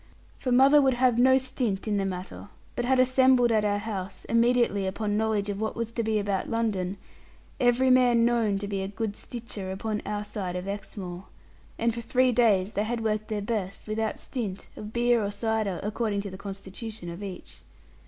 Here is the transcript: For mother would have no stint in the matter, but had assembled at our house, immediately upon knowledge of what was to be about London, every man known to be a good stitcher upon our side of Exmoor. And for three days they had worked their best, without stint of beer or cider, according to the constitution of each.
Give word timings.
For 0.35 0.51
mother 0.51 0.81
would 0.81 0.95
have 0.95 1.19
no 1.19 1.37
stint 1.37 1.87
in 1.87 1.97
the 1.97 2.05
matter, 2.07 2.47
but 2.75 2.85
had 2.85 2.99
assembled 2.99 3.51
at 3.51 3.63
our 3.63 3.77
house, 3.77 4.25
immediately 4.25 4.87
upon 4.87 5.15
knowledge 5.15 5.47
of 5.47 5.61
what 5.61 5.75
was 5.75 5.91
to 5.91 6.01
be 6.01 6.17
about 6.17 6.49
London, 6.49 6.97
every 7.59 7.91
man 7.91 8.25
known 8.25 8.57
to 8.57 8.67
be 8.67 8.81
a 8.81 8.87
good 8.87 9.15
stitcher 9.15 9.71
upon 9.71 10.01
our 10.03 10.23
side 10.23 10.55
of 10.55 10.67
Exmoor. 10.67 11.25
And 11.77 11.93
for 11.93 12.01
three 12.01 12.31
days 12.31 12.73
they 12.73 12.83
had 12.85 13.03
worked 13.03 13.27
their 13.27 13.43
best, 13.43 13.85
without 13.87 14.17
stint 14.17 14.65
of 14.75 14.91
beer 14.91 15.23
or 15.23 15.29
cider, 15.29 15.79
according 15.83 16.21
to 16.21 16.31
the 16.31 16.35
constitution 16.35 17.07
of 17.11 17.21
each. 17.21 17.59